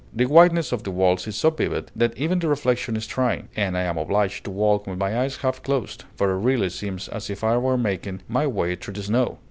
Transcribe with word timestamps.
The 0.15 0.25
whiteness 0.25 0.71
of 0.71 0.81
the 0.81 0.89
walls 0.89 1.27
is 1.27 1.35
so 1.35 1.51
vivid 1.51 1.91
that 1.95 2.17
even 2.17 2.39
the 2.39 2.47
reflection 2.47 2.95
is 2.95 3.05
trying, 3.05 3.49
and 3.55 3.77
I 3.77 3.83
am 3.83 3.99
obliged 3.99 4.43
to 4.45 4.49
walk 4.49 4.87
with 4.87 4.97
my 4.97 5.15
eyes 5.15 5.37
half 5.37 5.61
closed, 5.61 6.05
for 6.15 6.31
it 6.31 6.39
really 6.41 6.69
seems 6.71 7.07
as 7.09 7.29
if 7.29 7.43
I 7.43 7.55
were 7.57 7.77
making 7.77 8.23
my 8.27 8.47
way 8.47 8.73
through 8.75 8.95
the 8.95 9.03
snow. 9.03 9.37